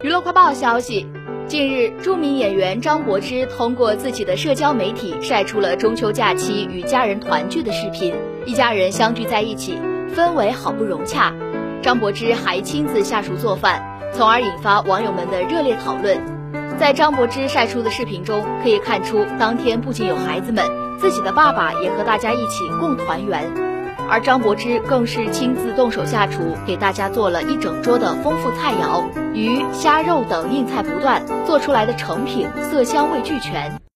[0.00, 1.08] 娱乐快报消息，
[1.48, 8.14] 近日，著名演员张柏芝通过自己的社交媒体晒出了中秋假期与家人团聚的视频，
[8.46, 9.76] 一家人相聚在一起，
[10.14, 11.34] 氛围好不融洽。
[11.82, 13.82] 张柏芝还亲自下厨做饭，
[14.14, 16.16] 从而引发网友们的热烈讨论。
[16.78, 20.64] 在张柏芝晒出的视频中，可以看出当天不仅有孩子们，
[21.00, 23.52] 自己的爸爸也和大家一起共团圆。
[24.08, 29.04] 而张柏芝更是亲自动手下厨，给大家做了一整桌的丰富菜肴，
[29.34, 33.87] 鱼、虾、肉等硬菜不断，做出来的成品色香味俱全。